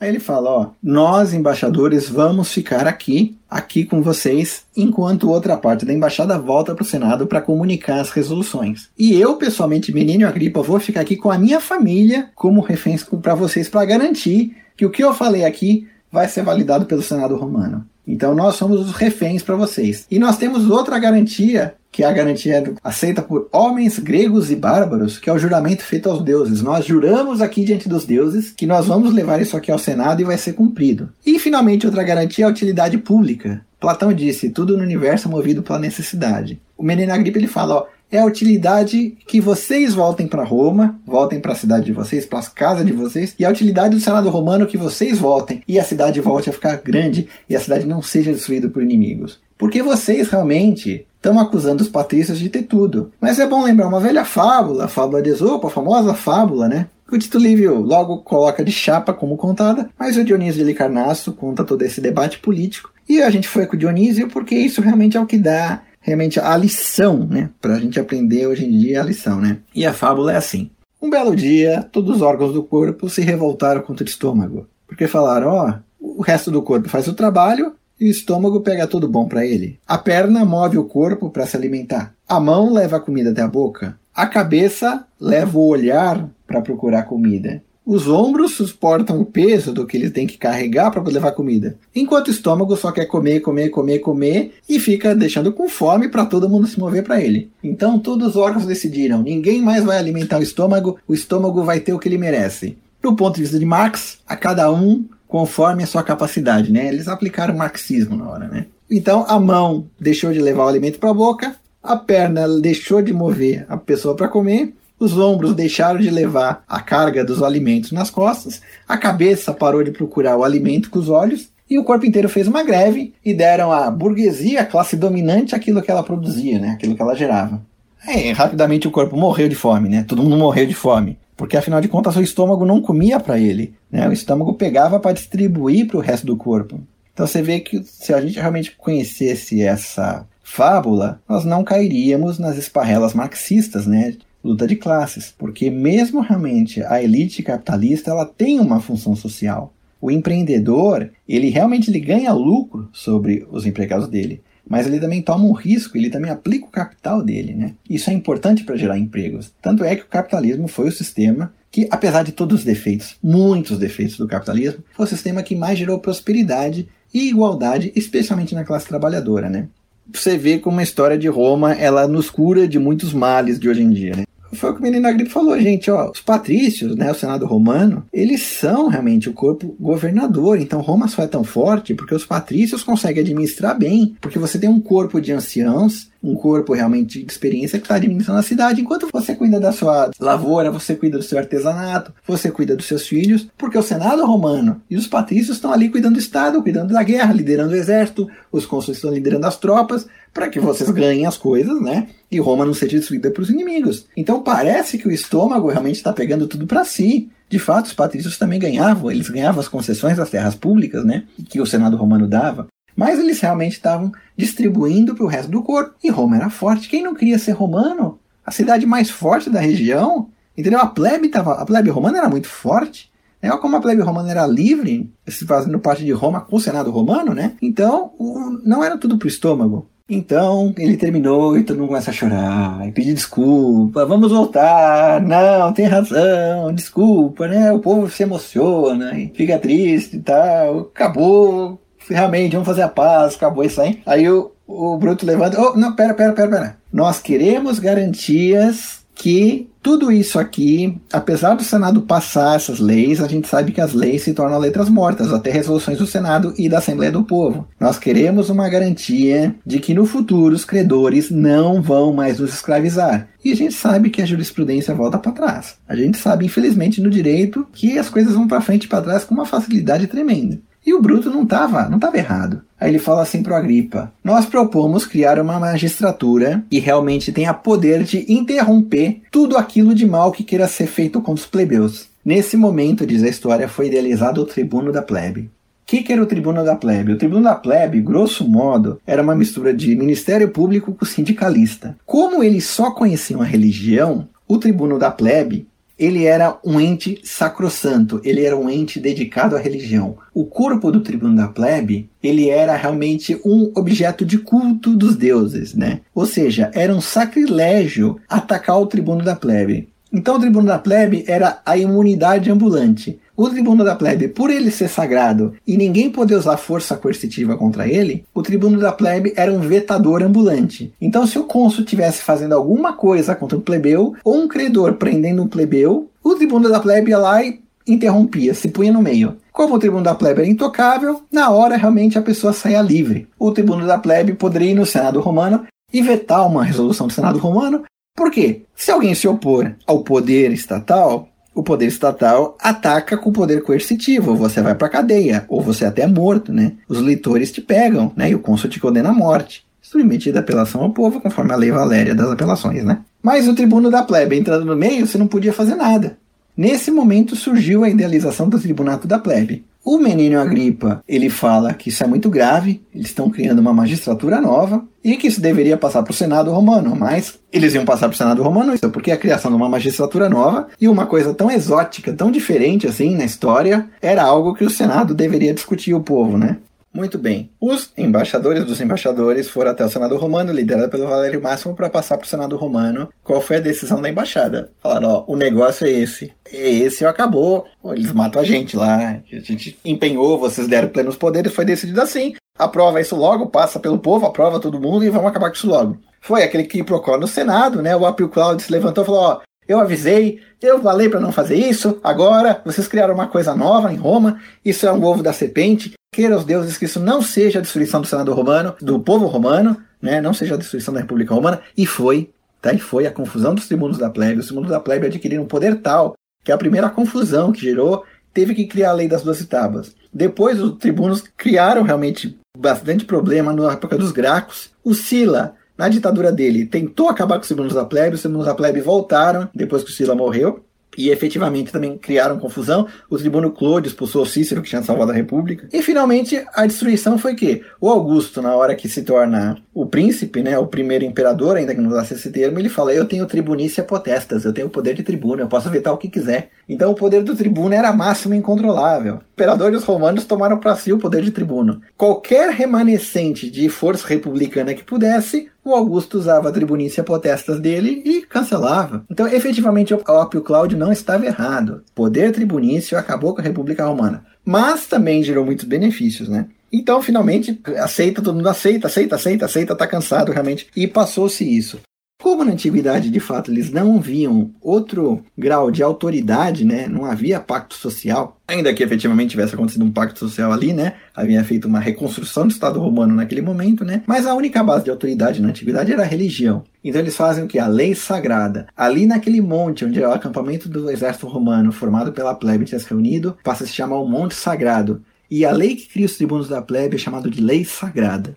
Aí 0.00 0.08
ele 0.08 0.20
fala: 0.20 0.50
ó, 0.50 0.70
nós 0.82 1.34
embaixadores 1.34 2.08
vamos 2.08 2.52
ficar 2.52 2.86
aqui, 2.86 3.36
aqui 3.50 3.84
com 3.84 4.00
vocês, 4.00 4.64
enquanto 4.76 5.30
outra 5.30 5.56
parte 5.56 5.84
da 5.84 5.92
embaixada 5.92 6.38
volta 6.38 6.74
para 6.74 6.82
o 6.82 6.86
Senado 6.86 7.26
para 7.26 7.40
comunicar 7.40 8.00
as 8.00 8.10
resoluções. 8.10 8.88
E 8.96 9.20
eu, 9.20 9.36
pessoalmente, 9.36 9.92
menino 9.92 10.26
Agripa, 10.26 10.62
vou 10.62 10.78
ficar 10.78 11.00
aqui 11.00 11.16
com 11.16 11.32
a 11.32 11.38
minha 11.38 11.60
família 11.60 12.30
como 12.34 12.60
reféns 12.60 13.02
para 13.02 13.34
vocês 13.34 13.68
para 13.68 13.84
garantir 13.84 14.56
que 14.78 14.86
o 14.86 14.90
que 14.90 15.02
eu 15.02 15.12
falei 15.12 15.44
aqui 15.44 15.88
vai 16.10 16.28
ser 16.28 16.42
validado 16.42 16.86
pelo 16.86 17.02
Senado 17.02 17.36
romano. 17.36 17.84
Então 18.06 18.34
nós 18.34 18.54
somos 18.54 18.80
os 18.80 18.92
reféns 18.92 19.42
para 19.42 19.56
vocês. 19.56 20.06
E 20.10 20.18
nós 20.18 20.38
temos 20.38 20.70
outra 20.70 20.98
garantia, 20.98 21.74
que 21.92 22.02
é 22.02 22.06
a 22.06 22.12
garantia 22.12 22.72
aceita 22.82 23.20
por 23.20 23.48
homens 23.52 23.98
gregos 23.98 24.50
e 24.50 24.56
bárbaros, 24.56 25.18
que 25.18 25.28
é 25.28 25.32
o 25.32 25.38
juramento 25.38 25.82
feito 25.82 26.08
aos 26.08 26.22
deuses. 26.22 26.62
Nós 26.62 26.86
juramos 26.86 27.42
aqui 27.42 27.64
diante 27.64 27.88
dos 27.88 28.06
deuses 28.06 28.50
que 28.50 28.66
nós 28.66 28.86
vamos 28.86 29.12
levar 29.12 29.42
isso 29.42 29.56
aqui 29.56 29.70
ao 29.70 29.78
Senado 29.78 30.22
e 30.22 30.24
vai 30.24 30.38
ser 30.38 30.54
cumprido. 30.54 31.10
E 31.26 31.38
finalmente 31.38 31.84
outra 31.84 32.04
garantia 32.04 32.44
é 32.44 32.48
a 32.48 32.50
utilidade 32.50 32.96
pública. 32.96 33.60
Platão 33.80 34.12
disse: 34.12 34.48
tudo 34.48 34.76
no 34.76 34.84
universo 34.84 35.28
é 35.28 35.30
movido 35.30 35.62
pela 35.62 35.78
necessidade. 35.78 36.58
O 36.78 36.84
Menino 36.84 37.12
Agripa 37.12 37.36
ele 37.36 37.46
fala: 37.48 37.74
ó, 37.74 37.86
é 38.10 38.18
a 38.18 38.24
utilidade 38.24 39.16
que 39.26 39.40
vocês 39.40 39.94
voltem 39.94 40.26
para 40.26 40.44
Roma, 40.44 40.98
voltem 41.06 41.40
para 41.40 41.52
a 41.52 41.56
cidade 41.56 41.86
de 41.86 41.92
vocês, 41.92 42.24
para 42.24 42.38
as 42.38 42.48
casas 42.48 42.84
de 42.86 42.92
vocês, 42.92 43.34
e 43.38 43.44
a 43.44 43.50
utilidade 43.50 43.94
do 43.94 44.00
Senado 44.00 44.30
romano 44.30 44.66
que 44.66 44.78
vocês 44.78 45.18
voltem 45.18 45.62
e 45.68 45.78
a 45.78 45.84
cidade 45.84 46.20
volte 46.20 46.50
a 46.50 46.52
ficar 46.52 46.76
grande 46.76 47.28
e 47.48 47.54
a 47.54 47.60
cidade 47.60 47.86
não 47.86 48.02
seja 48.02 48.32
destruída 48.32 48.68
por 48.68 48.82
inimigos. 48.82 49.40
Porque 49.56 49.82
vocês 49.82 50.28
realmente 50.28 51.06
estão 51.16 51.38
acusando 51.38 51.82
os 51.82 51.88
patrícios 51.88 52.38
de 52.38 52.48
ter 52.48 52.62
tudo. 52.62 53.12
Mas 53.20 53.38
é 53.38 53.46
bom 53.46 53.64
lembrar 53.64 53.88
uma 53.88 54.00
velha 54.00 54.24
fábula, 54.24 54.84
a 54.84 54.88
fábula 54.88 55.20
de 55.20 55.30
Esopo, 55.30 55.66
a 55.66 55.70
famosa 55.70 56.14
fábula, 56.14 56.68
né? 56.68 56.86
O 57.10 57.18
Tito 57.18 57.38
Livio 57.38 57.80
logo 57.80 58.18
coloca 58.18 58.62
de 58.62 58.70
chapa 58.70 59.14
como 59.14 59.36
contada, 59.36 59.88
mas 59.98 60.16
o 60.16 60.24
Dionísio 60.24 60.60
de 60.60 60.64
Licarnasso 60.64 61.32
conta 61.32 61.64
todo 61.64 61.82
esse 61.82 62.00
debate 62.00 62.38
político. 62.38 62.92
E 63.08 63.22
a 63.22 63.30
gente 63.30 63.48
foi 63.48 63.66
com 63.66 63.74
o 63.74 63.78
Dionísio 63.78 64.28
porque 64.28 64.54
isso 64.54 64.82
realmente 64.82 65.16
é 65.16 65.20
o 65.20 65.26
que 65.26 65.38
dá 65.38 65.80
realmente 66.08 66.40
a 66.40 66.56
lição, 66.56 67.26
né? 67.26 67.50
Para 67.60 67.74
a 67.74 67.80
gente 67.80 68.00
aprender 68.00 68.46
hoje 68.46 68.64
em 68.64 68.76
dia 68.76 69.00
a 69.00 69.04
lição, 69.04 69.40
né? 69.40 69.58
E 69.74 69.86
a 69.86 69.92
fábula 69.92 70.32
é 70.32 70.36
assim. 70.36 70.70
Um 71.00 71.08
belo 71.08 71.36
dia, 71.36 71.88
todos 71.92 72.16
os 72.16 72.22
órgãos 72.22 72.52
do 72.52 72.62
corpo 72.62 73.08
se 73.08 73.20
revoltaram 73.20 73.82
contra 73.82 74.04
o 74.04 74.08
estômago. 74.08 74.66
Porque 74.86 75.06
falaram, 75.06 75.48
ó, 75.48 75.74
oh, 76.00 76.18
o 76.18 76.22
resto 76.22 76.50
do 76.50 76.62
corpo 76.62 76.88
faz 76.88 77.06
o 77.06 77.12
trabalho 77.12 77.74
e 78.00 78.06
o 78.06 78.10
estômago 78.10 78.60
pega 78.60 78.86
tudo 78.86 79.08
bom 79.08 79.28
para 79.28 79.46
ele. 79.46 79.78
A 79.86 79.98
perna 79.98 80.44
move 80.44 80.78
o 80.78 80.84
corpo 80.84 81.30
para 81.30 81.46
se 81.46 81.56
alimentar. 81.56 82.14
A 82.28 82.40
mão 82.40 82.72
leva 82.72 82.96
a 82.96 83.00
comida 83.00 83.30
até 83.30 83.42
a 83.42 83.48
boca. 83.48 83.98
A 84.14 84.26
cabeça 84.26 85.06
leva 85.20 85.58
o 85.58 85.68
olhar 85.68 86.28
para 86.46 86.60
procurar 86.60 87.04
comida. 87.04 87.62
Os 87.88 88.06
ombros 88.06 88.54
suportam 88.54 89.18
o 89.18 89.24
peso 89.24 89.72
do 89.72 89.86
que 89.86 89.96
ele 89.96 90.10
tem 90.10 90.26
que 90.26 90.36
carregar 90.36 90.90
para 90.90 91.02
levar 91.04 91.32
comida, 91.32 91.78
enquanto 91.96 92.28
o 92.28 92.30
estômago 92.30 92.76
só 92.76 92.92
quer 92.92 93.06
comer, 93.06 93.40
comer, 93.40 93.70
comer, 93.70 94.00
comer 94.00 94.52
e 94.68 94.78
fica 94.78 95.14
deixando 95.14 95.54
com 95.54 95.70
fome 95.70 96.10
para 96.10 96.26
todo 96.26 96.50
mundo 96.50 96.66
se 96.66 96.78
mover 96.78 97.02
para 97.02 97.18
ele. 97.18 97.50
Então 97.64 97.98
todos 97.98 98.28
os 98.28 98.36
órgãos 98.36 98.66
decidiram: 98.66 99.22
ninguém 99.22 99.62
mais 99.62 99.84
vai 99.84 99.96
alimentar 99.96 100.38
o 100.38 100.42
estômago, 100.42 100.98
o 101.08 101.14
estômago 101.14 101.64
vai 101.64 101.80
ter 101.80 101.94
o 101.94 101.98
que 101.98 102.06
ele 102.06 102.18
merece. 102.18 102.76
Do 103.00 103.16
ponto 103.16 103.36
de 103.36 103.40
vista 103.40 103.58
de 103.58 103.64
Marx, 103.64 104.18
a 104.26 104.36
cada 104.36 104.70
um 104.70 105.06
conforme 105.26 105.82
a 105.82 105.86
sua 105.86 106.02
capacidade, 106.02 106.70
né? 106.70 106.88
Eles 106.88 107.08
aplicaram 107.08 107.56
marxismo 107.56 108.18
na 108.18 108.28
hora, 108.28 108.48
né? 108.48 108.66
Então 108.90 109.24
a 109.26 109.40
mão 109.40 109.86
deixou 109.98 110.30
de 110.30 110.42
levar 110.42 110.66
o 110.66 110.68
alimento 110.68 110.98
para 110.98 111.08
a 111.08 111.14
boca, 111.14 111.56
a 111.82 111.96
perna 111.96 112.46
deixou 112.60 113.00
de 113.00 113.14
mover 113.14 113.64
a 113.66 113.78
pessoa 113.78 114.14
para 114.14 114.28
comer, 114.28 114.74
os 114.98 115.16
ombros 115.16 115.54
deixaram 115.54 116.00
de 116.00 116.10
levar 116.10 116.64
a 116.66 116.80
carga 116.80 117.24
dos 117.24 117.42
alimentos 117.42 117.92
nas 117.92 118.10
costas, 118.10 118.60
a 118.86 118.96
cabeça 118.96 119.52
parou 119.52 119.82
de 119.82 119.90
procurar 119.90 120.36
o 120.36 120.44
alimento 120.44 120.90
com 120.90 120.98
os 120.98 121.08
olhos 121.08 121.48
e 121.70 121.78
o 121.78 121.84
corpo 121.84 122.06
inteiro 122.06 122.28
fez 122.28 122.48
uma 122.48 122.62
greve 122.62 123.12
e 123.24 123.34
deram 123.34 123.70
à 123.70 123.90
burguesia, 123.90 124.62
a 124.62 124.66
classe 124.66 124.96
dominante, 124.96 125.54
aquilo 125.54 125.82
que 125.82 125.90
ela 125.90 126.02
produzia, 126.02 126.58
né? 126.58 126.70
aquilo 126.70 126.96
que 126.96 127.02
ela 127.02 127.14
gerava. 127.14 127.60
É, 128.06 128.32
rapidamente 128.32 128.88
o 128.88 128.90
corpo 128.90 129.16
morreu 129.16 129.48
de 129.48 129.56
fome, 129.56 129.88
né? 129.88 130.04
Todo 130.06 130.22
mundo 130.22 130.36
morreu 130.36 130.66
de 130.66 130.74
fome. 130.74 131.18
Porque 131.36 131.56
afinal 131.56 131.80
de 131.80 131.88
contas 131.88 132.16
o 132.16 132.22
estômago 132.22 132.64
não 132.64 132.80
comia 132.80 133.20
para 133.20 133.38
ele. 133.38 133.74
Né? 133.90 134.08
O 134.08 134.12
estômago 134.12 134.54
pegava 134.54 134.98
para 134.98 135.12
distribuir 135.12 135.86
para 135.86 135.96
o 135.96 136.00
resto 136.00 136.26
do 136.26 136.36
corpo. 136.36 136.80
Então 137.12 137.26
você 137.26 137.42
vê 137.42 137.60
que 137.60 137.82
se 137.84 138.14
a 138.14 138.20
gente 138.20 138.38
realmente 138.38 138.74
conhecesse 138.76 139.62
essa 139.62 140.26
fábula, 140.42 141.20
nós 141.28 141.44
não 141.44 141.62
cairíamos 141.62 142.38
nas 142.38 142.56
esparrelas 142.56 143.12
marxistas, 143.12 143.86
né? 143.86 144.16
Luta 144.48 144.66
de 144.66 144.76
classes, 144.76 145.34
porque 145.36 145.68
mesmo 145.68 146.22
realmente 146.22 146.82
a 146.82 147.02
elite 147.02 147.42
capitalista 147.42 148.10
ela 148.10 148.24
tem 148.24 148.58
uma 148.58 148.80
função 148.80 149.14
social. 149.14 149.74
O 150.00 150.10
empreendedor, 150.10 151.10
ele 151.28 151.50
realmente 151.50 151.90
ele 151.90 152.00
ganha 152.00 152.32
lucro 152.32 152.88
sobre 152.90 153.46
os 153.50 153.66
empregados 153.66 154.08
dele, 154.08 154.40
mas 154.66 154.86
ele 154.86 154.98
também 154.98 155.20
toma 155.20 155.44
um 155.44 155.52
risco, 155.52 155.98
ele 155.98 156.08
também 156.08 156.30
aplica 156.30 156.64
o 156.64 156.70
capital 156.70 157.22
dele, 157.22 157.52
né? 157.52 157.74
Isso 157.90 158.08
é 158.08 158.14
importante 158.14 158.64
para 158.64 158.78
gerar 158.78 158.98
empregos. 158.98 159.52
Tanto 159.60 159.84
é 159.84 159.94
que 159.94 160.04
o 160.04 160.08
capitalismo 160.08 160.66
foi 160.66 160.88
o 160.88 160.92
sistema 160.92 161.52
que, 161.70 161.86
apesar 161.90 162.22
de 162.22 162.32
todos 162.32 162.60
os 162.60 162.64
defeitos, 162.64 163.16
muitos 163.22 163.78
defeitos 163.78 164.16
do 164.16 164.26
capitalismo, 164.26 164.82
foi 164.94 165.04
o 165.04 165.08
sistema 165.10 165.42
que 165.42 165.54
mais 165.54 165.78
gerou 165.78 165.98
prosperidade 165.98 166.88
e 167.12 167.28
igualdade, 167.28 167.92
especialmente 167.94 168.54
na 168.54 168.64
classe 168.64 168.88
trabalhadora, 168.88 169.50
né? 169.50 169.68
você 170.10 170.38
vê 170.38 170.58
como 170.58 170.80
a 170.80 170.82
história 170.82 171.18
de 171.18 171.28
Roma 171.28 171.74
ela 171.74 172.08
nos 172.08 172.30
cura 172.30 172.66
de 172.66 172.78
muitos 172.78 173.12
males 173.12 173.58
de 173.58 173.68
hoje 173.68 173.82
em 173.82 173.90
dia, 173.90 174.16
né? 174.16 174.24
Foi 174.52 174.70
o 174.70 174.74
que 174.74 174.80
o 174.80 174.82
menino 174.82 175.06
Agripa 175.06 175.30
falou, 175.30 175.58
gente, 175.60 175.90
ó, 175.90 176.10
os 176.10 176.20
patrícios, 176.20 176.96
né, 176.96 177.10
o 177.10 177.14
Senado 177.14 177.46
romano, 177.46 178.06
eles 178.12 178.42
são 178.42 178.88
realmente 178.88 179.28
o 179.28 179.32
corpo 179.32 179.76
governador, 179.78 180.60
então 180.60 180.80
Roma 180.80 181.08
só 181.08 181.22
é 181.22 181.26
tão 181.26 181.44
forte 181.44 181.94
porque 181.94 182.14
os 182.14 182.24
patrícios 182.24 182.82
conseguem 182.82 183.22
administrar 183.22 183.78
bem, 183.78 184.16
porque 184.20 184.38
você 184.38 184.58
tem 184.58 184.68
um 184.68 184.80
corpo 184.80 185.20
de 185.20 185.32
anciãos 185.32 186.08
um 186.22 186.34
corpo 186.34 186.74
realmente 186.74 187.20
de 187.20 187.30
experiência 187.30 187.78
que 187.78 187.84
está 187.84 187.94
administrando 187.94 188.40
a 188.40 188.42
cidade, 188.42 188.80
enquanto 188.80 189.08
você 189.12 189.34
cuida 189.34 189.60
da 189.60 189.72
sua 189.72 190.10
lavoura, 190.18 190.70
você 190.70 190.94
cuida 190.94 191.18
do 191.18 191.24
seu 191.24 191.38
artesanato, 191.38 192.12
você 192.26 192.50
cuida 192.50 192.76
dos 192.76 192.86
seus 192.86 193.06
filhos, 193.06 193.48
porque 193.56 193.78
o 193.78 193.82
Senado 193.82 194.24
romano 194.26 194.82
e 194.90 194.96
os 194.96 195.06
patrícios 195.06 195.56
estão 195.56 195.72
ali 195.72 195.88
cuidando 195.88 196.14
do 196.14 196.18
Estado, 196.18 196.62
cuidando 196.62 196.92
da 196.92 197.02
guerra, 197.02 197.32
liderando 197.32 197.72
o 197.72 197.76
exército, 197.76 198.28
os 198.50 198.66
cônsules 198.66 198.98
estão 198.98 199.12
liderando 199.12 199.46
as 199.46 199.56
tropas, 199.56 200.06
para 200.32 200.48
que 200.48 200.60
vocês 200.60 200.90
ganhem 200.90 201.26
as 201.26 201.36
coisas, 201.36 201.80
né? 201.80 202.08
E 202.30 202.38
Roma 202.38 202.64
não 202.64 202.74
seja 202.74 202.98
destruída 202.98 203.30
para 203.30 203.42
os 203.42 203.50
inimigos. 203.50 204.06
Então 204.16 204.42
parece 204.42 204.98
que 204.98 205.08
o 205.08 205.12
estômago 205.12 205.68
realmente 205.68 205.96
está 205.96 206.12
pegando 206.12 206.46
tudo 206.46 206.66
para 206.66 206.84
si. 206.84 207.30
De 207.48 207.58
fato, 207.58 207.86
os 207.86 207.94
patrícios 207.94 208.36
também 208.36 208.58
ganhavam, 208.58 209.10
eles 209.10 209.28
ganhavam 209.28 209.60
as 209.60 209.68
concessões 209.68 210.16
das 210.16 210.30
terras 210.30 210.54
públicas, 210.54 211.04
né? 211.04 211.24
Que 211.48 211.60
o 211.60 211.66
Senado 211.66 211.96
romano 211.96 212.26
dava 212.26 212.68
mas 212.98 213.20
eles 213.20 213.38
realmente 213.38 213.74
estavam 213.74 214.10
distribuindo 214.36 215.14
para 215.14 215.24
o 215.24 215.28
resto 215.28 215.48
do 215.52 215.62
corpo. 215.62 215.94
E 216.02 216.10
Roma 216.10 216.34
era 216.34 216.50
forte. 216.50 216.88
Quem 216.88 217.00
não 217.00 217.14
queria 217.14 217.38
ser 217.38 217.52
romano? 217.52 218.18
A 218.44 218.50
cidade 218.50 218.84
mais 218.86 219.08
forte 219.08 219.48
da 219.48 219.60
região. 219.60 220.30
Entendeu? 220.56 220.80
A 220.80 220.86
plebe, 220.88 221.28
tava, 221.28 221.52
a 221.52 221.64
plebe 221.64 221.90
romana 221.90 222.18
era 222.18 222.28
muito 222.28 222.48
forte. 222.48 223.08
Né? 223.40 223.48
Como 223.58 223.76
a 223.76 223.80
plebe 223.80 224.02
romana 224.02 224.32
era 224.32 224.44
livre, 224.48 225.14
se 225.28 225.44
fazendo 225.46 225.78
parte 225.78 226.04
de 226.04 226.10
Roma 226.10 226.40
com 226.40 226.56
o 226.56 226.60
Senado 226.60 226.90
romano, 226.90 227.32
né? 227.32 227.52
Então, 227.62 228.12
o, 228.18 228.58
não 228.64 228.82
era 228.82 228.98
tudo 228.98 229.16
para 229.16 229.26
o 229.26 229.28
estômago. 229.28 229.88
Então 230.08 230.72
ele 230.78 230.96
terminou 230.96 231.58
e 231.58 231.62
todo 231.62 231.76
mundo 231.76 231.88
começa 231.88 232.10
a 232.10 232.14
chorar 232.14 232.88
e 232.88 232.92
pedir 232.92 233.12
desculpa, 233.12 234.06
vamos 234.06 234.30
voltar, 234.32 235.20
não, 235.20 235.70
tem 235.72 235.84
razão, 235.86 236.72
desculpa, 236.72 237.46
né? 237.46 237.70
O 237.72 237.78
povo 237.78 238.08
se 238.08 238.22
emociona 238.22 239.18
e 239.18 239.28
fica 239.34 239.58
triste 239.58 240.16
e 240.16 240.20
tal, 240.20 240.80
acabou, 240.80 241.78
realmente, 242.08 242.52
vamos 242.52 242.66
fazer 242.66 242.82
a 242.82 242.88
paz, 242.88 243.34
acabou 243.34 243.62
isso 243.64 243.82
aí. 243.82 244.00
Aí 244.06 244.30
o, 244.30 244.50
o 244.66 244.96
Bruto 244.96 245.26
levanta, 245.26 245.60
oh, 245.60 245.76
não, 245.76 245.94
pera, 245.94 246.14
pera, 246.14 246.32
pera, 246.32 246.48
pera. 246.48 246.78
Nós 246.90 247.20
queremos 247.20 247.78
garantias 247.78 248.98
que 249.18 249.68
tudo 249.82 250.12
isso 250.12 250.38
aqui, 250.38 250.96
apesar 251.12 251.54
do 251.54 251.64
Senado 251.64 252.02
passar 252.02 252.56
essas 252.56 252.78
leis, 252.78 253.20
a 253.20 253.26
gente 253.26 253.48
sabe 253.48 253.72
que 253.72 253.80
as 253.80 253.92
leis 253.92 254.22
se 254.22 254.32
tornam 254.32 254.58
letras 254.58 254.88
mortas, 254.88 255.32
até 255.32 255.50
resoluções 255.50 255.98
do 255.98 256.06
Senado 256.06 256.54
e 256.56 256.68
da 256.68 256.78
Assembleia 256.78 257.10
do 257.10 257.24
Povo. 257.24 257.66
Nós 257.80 257.98
queremos 257.98 258.48
uma 258.48 258.68
garantia 258.68 259.54
de 259.66 259.80
que 259.80 259.92
no 259.92 260.06
futuro 260.06 260.54
os 260.54 260.64
credores 260.64 261.30
não 261.30 261.82
vão 261.82 262.12
mais 262.12 262.38
nos 262.38 262.54
escravizar. 262.54 263.28
E 263.44 263.52
a 263.52 263.56
gente 263.56 263.74
sabe 263.74 264.10
que 264.10 264.22
a 264.22 264.26
jurisprudência 264.26 264.94
volta 264.94 265.18
para 265.18 265.32
trás. 265.32 265.76
A 265.88 265.96
gente 265.96 266.18
sabe, 266.18 266.46
infelizmente, 266.46 267.00
no 267.00 267.10
direito 267.10 267.66
que 267.72 267.98
as 267.98 268.08
coisas 268.08 268.34
vão 268.34 268.46
para 268.46 268.60
frente 268.60 268.84
e 268.84 268.88
para 268.88 269.02
trás 269.02 269.24
com 269.24 269.34
uma 269.34 269.46
facilidade 269.46 270.06
tremenda. 270.06 270.60
E 270.88 270.94
o 270.94 271.02
Bruto 271.02 271.28
não 271.28 271.42
estava 271.42 271.86
não 271.86 271.98
tava 271.98 272.16
errado. 272.16 272.62
Aí 272.80 272.90
ele 272.90 272.98
fala 272.98 273.20
assim 273.20 273.42
pro 273.42 273.54
Agripa: 273.54 274.10
Nós 274.24 274.46
propomos 274.46 275.04
criar 275.04 275.38
uma 275.38 275.60
magistratura 275.60 276.64
que 276.70 276.78
realmente 276.78 277.30
tenha 277.30 277.52
poder 277.52 278.04
de 278.04 278.24
interromper 278.26 279.20
tudo 279.30 279.58
aquilo 279.58 279.94
de 279.94 280.06
mal 280.06 280.32
que 280.32 280.42
queira 280.42 280.66
ser 280.66 280.86
feito 280.86 281.20
contra 281.20 281.42
os 281.42 281.46
plebeus. 281.46 282.08
Nesse 282.24 282.56
momento, 282.56 283.06
diz 283.06 283.22
a 283.22 283.28
história, 283.28 283.68
foi 283.68 283.88
idealizado 283.88 284.40
o 284.40 284.46
tribuno 284.46 284.90
da 284.90 285.02
plebe. 285.02 285.42
O 285.42 285.50
que, 285.84 286.02
que, 286.02 286.10
era 286.10 286.22
o 286.22 286.26
tribuno 286.26 286.64
da 286.64 286.74
plebe? 286.74 287.12
O 287.12 287.18
tribuno 287.18 287.42
da 287.42 287.54
plebe, 287.54 288.00
grosso 288.00 288.48
modo, 288.48 288.98
era 289.06 289.22
uma 289.22 289.34
mistura 289.34 289.74
de 289.74 289.94
ministério 289.94 290.48
público 290.48 290.94
com 290.94 291.04
sindicalista. 291.04 291.98
Como 292.06 292.42
eles 292.42 292.64
só 292.64 292.92
conheciam 292.92 293.42
a 293.42 293.44
religião, 293.44 294.26
o 294.48 294.56
tribuno 294.56 294.98
da 294.98 295.10
plebe 295.10 295.67
ele 295.98 296.24
era 296.24 296.58
um 296.64 296.80
ente 296.80 297.20
sacrossanto, 297.24 298.20
ele 298.24 298.44
era 298.44 298.56
um 298.56 298.70
ente 298.70 299.00
dedicado 299.00 299.56
à 299.56 299.58
religião. 299.58 300.16
O 300.32 300.44
corpo 300.44 300.92
do 300.92 301.00
tribuno 301.00 301.34
da 301.34 301.48
plebe, 301.48 302.08
ele 302.22 302.48
era 302.48 302.76
realmente 302.76 303.40
um 303.44 303.72
objeto 303.74 304.24
de 304.24 304.38
culto 304.38 304.94
dos 304.94 305.16
deuses, 305.16 305.74
né? 305.74 306.00
Ou 306.14 306.24
seja, 306.24 306.70
era 306.74 306.94
um 306.94 307.00
sacrilégio 307.00 308.20
atacar 308.28 308.80
o 308.80 308.86
tribuno 308.86 309.24
da 309.24 309.34
plebe. 309.34 309.88
Então 310.12 310.36
o 310.36 310.40
tribuno 310.40 310.66
da 310.66 310.78
plebe 310.78 311.24
era 311.26 311.60
a 311.66 311.76
imunidade 311.76 312.50
ambulante. 312.50 313.18
O 313.38 313.48
tribuno 313.48 313.84
da 313.84 313.94
plebe, 313.94 314.26
por 314.26 314.50
ele 314.50 314.68
ser 314.68 314.88
sagrado 314.88 315.54
e 315.64 315.76
ninguém 315.76 316.10
poder 316.10 316.34
usar 316.34 316.56
força 316.56 316.96
coercitiva 316.96 317.56
contra 317.56 317.86
ele, 317.86 318.24
o 318.34 318.42
tribuno 318.42 318.80
da 318.80 318.90
plebe 318.90 319.32
era 319.36 319.52
um 319.52 319.60
vetador 319.60 320.24
ambulante. 320.24 320.92
Então, 321.00 321.24
se 321.24 321.38
o 321.38 321.44
cônsul 321.44 321.84
tivesse 321.84 322.20
fazendo 322.20 322.54
alguma 322.54 322.94
coisa 322.94 323.36
contra 323.36 323.56
um 323.56 323.60
plebeu, 323.60 324.16
ou 324.24 324.34
um 324.34 324.48
credor 324.48 324.94
prendendo 324.94 325.40
um 325.40 325.46
plebeu, 325.46 326.10
o 326.20 326.34
tribuno 326.34 326.68
da 326.68 326.80
plebe 326.80 327.12
ia 327.12 327.18
lá 327.18 327.40
e 327.40 327.60
interrompia, 327.86 328.52
se 328.54 328.70
punha 328.70 328.92
no 328.92 329.00
meio. 329.00 329.36
Como 329.52 329.76
o 329.76 329.78
tribuno 329.78 330.02
da 330.02 330.16
plebe 330.16 330.40
era 330.40 330.50
intocável, 330.50 331.22
na 331.30 331.48
hora 331.50 331.76
realmente 331.76 332.18
a 332.18 332.22
pessoa 332.22 332.52
saía 332.52 332.82
livre. 332.82 333.28
O 333.38 333.52
tribuno 333.52 333.86
da 333.86 333.98
plebe 333.98 334.34
poderia 334.34 334.72
ir 334.72 334.74
no 334.74 334.84
Senado 334.84 335.20
romano 335.20 335.64
e 335.92 336.02
vetar 336.02 336.44
uma 336.44 336.64
resolução 336.64 337.06
do 337.06 337.12
Senado 337.12 337.38
romano. 337.38 337.84
Por 338.16 338.32
quê? 338.32 338.62
Se 338.74 338.90
alguém 338.90 339.14
se 339.14 339.28
opor 339.28 339.76
ao 339.86 340.02
poder 340.02 340.50
estatal, 340.50 341.28
o 341.58 341.62
poder 341.64 341.86
estatal 341.86 342.56
ataca 342.60 343.18
com 343.18 343.30
o 343.30 343.32
poder 343.32 343.64
coercitivo, 343.64 344.36
você 344.36 344.62
vai 344.62 344.76
para 344.76 344.88
cadeia, 344.88 345.44
ou 345.48 345.60
você 345.60 345.84
até 345.84 346.02
é 346.02 346.06
morto, 346.06 346.52
né? 346.52 346.74
Os 346.88 347.00
leitores 347.00 347.50
te 347.50 347.60
pegam, 347.60 348.12
né? 348.14 348.30
E 348.30 348.34
o 348.36 348.38
cônsul 348.38 348.70
te 348.70 348.78
condena 348.78 349.08
à 349.08 349.12
morte. 349.12 349.66
Submetida 349.82 350.38
a 350.38 350.42
apelação 350.42 350.82
ao 350.82 350.90
povo, 350.90 351.20
conforme 351.20 351.52
a 351.52 351.56
lei 351.56 351.72
Valéria 351.72 352.14
das 352.14 352.30
apelações, 352.30 352.84
né? 352.84 353.00
Mas 353.20 353.48
o 353.48 353.56
tribuno 353.56 353.90
da 353.90 354.04
plebe 354.04 354.38
entrando 354.38 354.64
no 354.64 354.76
meio, 354.76 355.04
você 355.04 355.18
não 355.18 355.26
podia 355.26 355.52
fazer 355.52 355.74
nada. 355.74 356.16
Nesse 356.56 356.92
momento 356.92 357.34
surgiu 357.34 357.82
a 357.82 357.90
idealização 357.90 358.48
do 358.48 358.60
tribunato 358.60 359.08
da 359.08 359.18
plebe. 359.18 359.64
O 359.84 359.96
menino 359.98 360.38
Agripa, 360.38 361.02
ele 361.08 361.30
fala 361.30 361.72
que 361.72 361.88
isso 361.88 362.04
é 362.04 362.06
muito 362.06 362.28
grave, 362.28 362.82
eles 362.94 363.06
estão 363.06 363.30
criando 363.30 363.60
uma 363.60 363.72
magistratura 363.72 364.40
nova 364.40 364.84
e 365.02 365.16
que 365.16 365.28
isso 365.28 365.40
deveria 365.40 365.76
passar 365.76 366.02
para 366.02 366.10
o 366.10 366.14
Senado 366.14 366.50
romano, 366.50 366.94
mas 366.94 367.38
eles 367.50 367.74
iam 367.74 367.84
passar 367.84 368.08
para 368.08 368.14
o 368.14 368.18
Senado 368.18 368.42
romano 368.42 368.74
isso 368.74 368.90
porque 368.90 369.10
a 369.10 369.16
criação 369.16 369.50
de 369.50 369.56
uma 369.56 369.68
magistratura 369.68 370.28
nova 370.28 370.68
e 370.80 370.88
uma 370.88 371.06
coisa 371.06 371.32
tão 371.32 371.50
exótica, 371.50 372.12
tão 372.12 372.30
diferente 372.30 372.86
assim 372.86 373.16
na 373.16 373.24
história, 373.24 373.88
era 374.02 374.22
algo 374.22 374.54
que 374.54 374.64
o 374.64 374.70
Senado 374.70 375.14
deveria 375.14 375.54
discutir 375.54 375.94
o 375.94 376.02
povo, 376.02 376.36
né? 376.36 376.58
Muito 376.92 377.18
bem. 377.18 377.50
Os 377.60 377.92
embaixadores 377.96 378.64
dos 378.64 378.80
embaixadores 378.80 379.48
foram 379.48 379.70
até 379.70 379.84
o 379.84 379.88
Senado 379.88 380.16
Romano, 380.16 380.52
liderado 380.52 380.88
pelo 380.88 381.06
Valério 381.06 381.42
Máximo, 381.42 381.74
para 381.74 381.90
passar 381.90 382.16
para 382.16 382.24
o 382.24 382.28
Senado 382.28 382.56
Romano 382.56 383.08
qual 383.22 383.40
foi 383.40 383.56
a 383.56 383.60
decisão 383.60 384.00
da 384.00 384.08
embaixada. 384.08 384.72
Falaram: 384.82 385.08
ó, 385.08 385.24
o 385.26 385.36
negócio 385.36 385.86
é 385.86 385.90
esse. 385.90 386.32
É 386.50 386.70
esse 386.70 387.04
acabou. 387.04 387.66
Eles 387.84 388.12
matam 388.12 388.40
a 388.40 388.44
gente 388.44 388.76
lá. 388.76 389.20
A 389.30 389.38
gente 389.40 389.78
empenhou, 389.84 390.38
vocês 390.38 390.66
deram 390.66 390.88
plenos 390.88 391.16
poderes, 391.16 391.52
foi 391.52 391.64
decidido 391.64 392.00
assim. 392.00 392.34
Aprova 392.58 393.00
isso 393.00 393.14
logo, 393.14 393.46
passa 393.46 393.78
pelo 393.78 393.98
povo, 393.98 394.26
aprova 394.26 394.58
todo 394.58 394.80
mundo 394.80 395.04
e 395.04 395.10
vamos 395.10 395.28
acabar 395.28 395.50
com 395.50 395.56
isso 395.56 395.68
logo. 395.68 395.98
Foi 396.20 396.42
aquele 396.42 396.64
que 396.64 396.82
procurou 396.82 397.20
no 397.20 397.28
Senado, 397.28 397.80
né? 397.80 397.94
O 397.94 398.04
Apio 398.04 398.28
Claudio 398.28 398.64
se 398.64 398.72
levantou 398.72 399.04
e 399.04 399.06
falou: 399.06 399.20
ó, 399.20 399.40
eu 399.68 399.78
avisei, 399.78 400.40
eu 400.60 400.82
falei 400.82 401.08
para 401.08 401.20
não 401.20 401.30
fazer 401.30 401.56
isso, 401.56 402.00
agora 402.02 402.60
vocês 402.64 402.88
criaram 402.88 403.14
uma 403.14 403.28
coisa 403.28 403.54
nova 403.54 403.92
em 403.92 403.96
Roma, 403.96 404.40
isso 404.64 404.86
é 404.86 404.92
um 404.92 405.04
ovo 405.04 405.22
da 405.22 405.32
serpente, 405.32 405.92
queira 406.12 406.36
os 406.36 406.44
deuses 406.44 406.78
que 406.78 406.86
isso 406.86 406.98
não 406.98 407.20
seja 407.20 407.58
a 407.58 407.62
destruição 407.62 408.00
do 408.00 408.06
Senado 408.06 408.32
romano, 408.32 408.74
do 408.80 408.98
povo 408.98 409.26
romano, 409.26 409.76
né, 410.00 410.20
não 410.20 410.32
seja 410.32 410.54
a 410.54 410.58
destruição 410.58 410.94
da 410.94 411.00
República 411.00 411.34
Romana, 411.34 411.60
e 411.76 411.84
foi, 411.84 412.30
tá? 412.62 412.72
E 412.72 412.78
foi 412.78 413.06
a 413.06 413.10
confusão 413.10 413.54
dos 413.54 413.66
tribunos 413.66 413.98
da 413.98 414.08
plebe. 414.08 414.40
Os 414.40 414.46
tribunos 414.46 414.70
da 414.70 414.80
plebe 414.80 415.06
adquiriram 415.06 415.42
um 415.42 415.46
poder 415.46 415.76
tal 415.76 416.14
que 416.44 416.52
a 416.52 416.58
primeira 416.58 416.88
confusão 416.88 417.52
que 417.52 417.60
gerou 417.60 418.04
teve 418.32 418.54
que 418.54 418.66
criar 418.66 418.90
a 418.90 418.94
lei 418.94 419.08
das 419.08 419.22
doze 419.22 419.46
tábuas. 419.46 419.94
Depois 420.12 420.60
os 420.60 420.78
tribunos 420.78 421.22
criaram 421.36 421.82
realmente 421.82 422.38
bastante 422.56 423.04
problema 423.04 423.52
na 423.52 423.72
época 423.72 423.98
dos 423.98 424.12
Gracos. 424.12 424.70
O 424.82 424.94
Sila, 424.94 425.56
na 425.78 425.88
ditadura 425.88 426.32
dele, 426.32 426.66
tentou 426.66 427.08
acabar 427.08 427.36
com 427.36 427.42
os 427.42 427.46
tribunos 427.46 427.72
da 427.72 427.84
plebe, 427.84 428.16
os 428.16 428.20
tribunos 428.20 428.46
da 428.46 428.54
plebe 428.54 428.80
voltaram 428.80 429.48
depois 429.54 429.84
que 429.84 429.90
o 429.90 429.92
Sila 429.92 430.14
morreu 430.14 430.64
e 430.98 431.10
efetivamente 431.10 431.70
também 431.70 431.96
criaram 431.96 432.40
confusão. 432.40 432.88
O 433.08 433.16
tribuno 433.16 433.52
Clodio 433.52 433.88
expulsou 433.88 434.26
Cícero, 434.26 434.60
que 434.60 434.68
tinha 434.68 434.82
salvado 434.82 435.12
a 435.12 435.14
República. 435.14 435.68
E 435.72 435.80
finalmente 435.80 436.44
a 436.52 436.66
destruição 436.66 437.16
foi 437.16 437.36
que 437.36 437.62
o 437.80 437.88
Augusto, 437.88 438.42
na 438.42 438.56
hora 438.56 438.74
que 438.74 438.88
se 438.88 439.02
torna 439.02 439.56
o 439.72 439.86
príncipe, 439.86 440.42
né, 440.42 440.58
o 440.58 440.66
primeiro 440.66 441.04
imperador, 441.04 441.56
ainda 441.56 441.72
que 441.72 441.80
não 441.80 441.90
usasse 441.90 442.14
esse 442.14 442.30
termo, 442.30 442.58
ele 442.58 442.68
fala: 442.68 442.92
Eu 442.92 443.04
tenho 443.04 443.24
tribunícia 443.26 443.84
potestas, 443.84 444.44
eu 444.44 444.52
tenho 444.52 444.66
o 444.66 444.70
poder 444.70 444.94
de 444.94 445.04
tribuno, 445.04 445.40
eu 445.40 445.48
posso 445.48 445.70
vetar 445.70 445.94
o 445.94 445.98
que 445.98 446.08
quiser. 446.08 446.50
Então 446.68 446.90
o 446.90 446.96
poder 446.96 447.22
do 447.22 447.36
tribuno 447.36 447.74
era 447.74 447.92
máximo 447.92 448.34
e 448.34 448.38
incontrolável. 448.38 449.20
Imperadores 449.34 449.84
romanos 449.84 450.24
tomaram 450.24 450.58
para 450.58 450.74
si 450.74 450.92
o 450.92 450.98
poder 450.98 451.22
de 451.22 451.30
tribuno. 451.30 451.80
Qualquer 451.96 452.50
remanescente 452.50 453.48
de 453.48 453.68
força 453.68 454.06
republicana 454.08 454.74
que 454.74 454.82
pudesse 454.82 455.48
o 455.68 455.74
Augusto 455.74 456.18
usava 456.18 456.48
a 456.48 456.52
tribunícia 456.52 457.04
potestas 457.04 457.60
dele 457.60 458.02
e 458.04 458.22
cancelava. 458.22 459.04
Então, 459.10 459.26
efetivamente, 459.26 459.92
o 459.92 460.02
Ópio 460.08 460.40
Cláudio 460.40 460.78
não 460.78 460.90
estava 460.90 461.26
errado. 461.26 461.82
Poder 461.94 462.32
tribunício 462.32 462.96
acabou 462.96 463.34
com 463.34 463.40
a 463.40 463.44
República 463.44 463.84
Romana. 463.84 464.24
Mas 464.44 464.86
também 464.86 465.22
gerou 465.22 465.44
muitos 465.44 465.66
benefícios, 465.66 466.28
né? 466.28 466.46
Então, 466.72 467.02
finalmente, 467.02 467.60
aceita, 467.78 468.22
todo 468.22 468.36
mundo 468.36 468.48
aceita, 468.48 468.86
aceita, 468.86 469.16
aceita, 469.16 469.44
aceita, 469.44 469.76
tá 469.76 469.86
cansado 469.86 470.32
realmente. 470.32 470.68
E 470.76 470.86
passou-se 470.86 471.44
isso. 471.44 471.78
Como 472.20 472.44
na 472.44 472.50
antiguidade, 472.50 473.10
de 473.10 473.20
fato, 473.20 473.52
eles 473.52 473.70
não 473.70 474.00
viam 474.00 474.50
outro 474.60 475.22
grau 475.36 475.70
de 475.70 475.84
autoridade, 475.84 476.64
né? 476.64 476.88
Não 476.88 477.04
havia 477.04 477.38
pacto 477.38 477.76
social, 477.76 478.40
ainda 478.48 478.74
que 478.74 478.82
efetivamente 478.82 479.30
tivesse 479.30 479.54
acontecido 479.54 479.84
um 479.84 479.92
pacto 479.92 480.18
social 480.18 480.52
ali, 480.52 480.72
né? 480.72 480.94
Havia 481.14 481.44
feito 481.44 481.68
uma 481.68 481.78
reconstrução 481.78 482.48
do 482.48 482.50
Estado 482.50 482.80
romano 482.80 483.14
naquele 483.14 483.40
momento, 483.40 483.84
né? 483.84 484.02
Mas 484.04 484.26
a 484.26 484.34
única 484.34 484.64
base 484.64 484.82
de 484.84 484.90
autoridade 484.90 485.40
na 485.40 485.50
antiguidade 485.50 485.92
era 485.92 486.02
a 486.02 486.06
religião. 486.06 486.64
Então 486.82 487.00
eles 487.00 487.16
fazem 487.16 487.44
o 487.44 487.46
que? 487.46 487.56
A 487.56 487.68
lei 487.68 487.94
sagrada. 487.94 488.66
Ali 488.76 489.06
naquele 489.06 489.40
monte 489.40 489.84
onde 489.84 490.02
é 490.02 490.08
o 490.08 490.12
acampamento 490.12 490.68
do 490.68 490.90
exército 490.90 491.28
romano, 491.28 491.70
formado 491.70 492.12
pela 492.12 492.34
plebe, 492.34 492.64
tinha 492.64 492.80
se 492.80 492.88
reunido, 492.88 493.38
passa 493.44 493.62
a 493.62 493.66
se 493.66 493.72
chamar 493.72 493.98
o 494.00 494.08
Monte 494.08 494.34
Sagrado. 494.34 495.02
E 495.30 495.44
a 495.44 495.52
lei 495.52 495.76
que 495.76 495.88
cria 495.88 496.06
os 496.06 496.16
tribunos 496.16 496.48
da 496.48 496.60
plebe 496.60 496.96
é 496.96 496.98
chamada 496.98 497.30
de 497.30 497.40
lei 497.40 497.64
sagrada. 497.64 498.36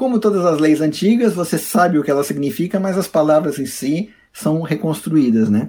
Como 0.00 0.18
todas 0.18 0.46
as 0.46 0.58
leis 0.58 0.80
antigas, 0.80 1.34
você 1.34 1.58
sabe 1.58 1.98
o 1.98 2.02
que 2.02 2.10
ela 2.10 2.24
significa, 2.24 2.80
mas 2.80 2.96
as 2.96 3.06
palavras 3.06 3.58
em 3.58 3.66
si 3.66 4.08
são 4.32 4.62
reconstruídas, 4.62 5.50
né? 5.50 5.68